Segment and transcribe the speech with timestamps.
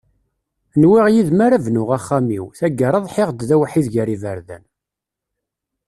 [0.81, 4.63] Nwiɣ yid-m ara bnuɣ axxam-iw, tagara ḍḥiɣ-d d awḥid ger iberdan.